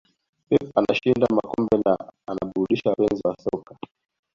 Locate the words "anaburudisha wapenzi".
2.29-3.21